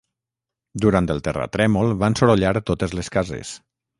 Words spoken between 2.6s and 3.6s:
totes les cases.